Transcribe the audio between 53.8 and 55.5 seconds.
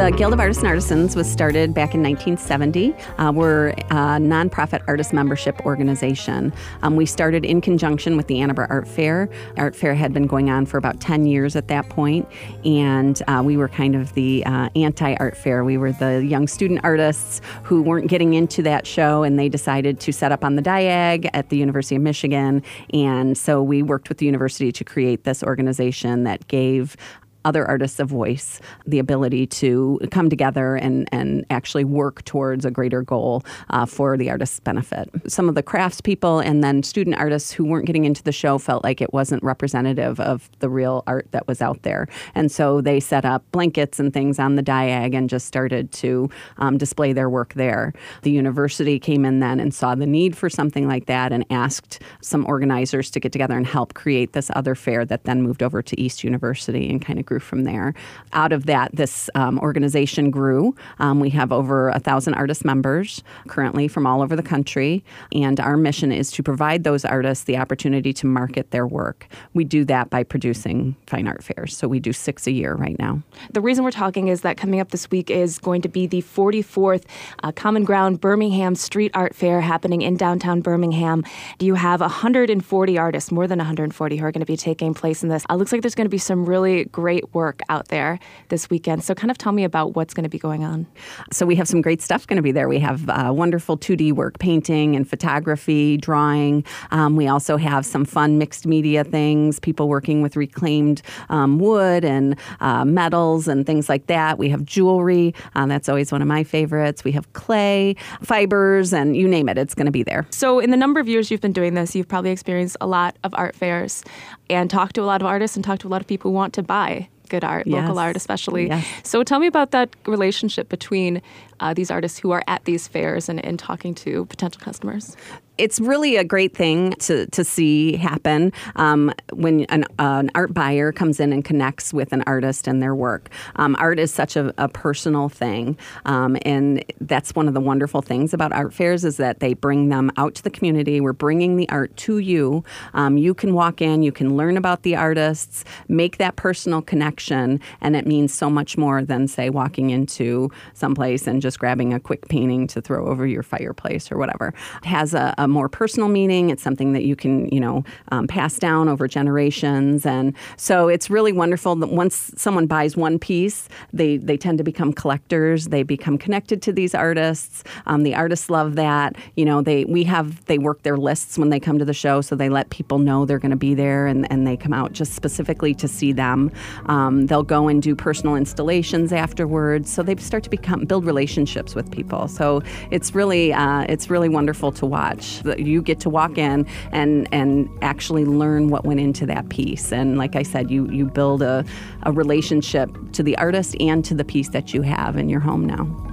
create this other fair that then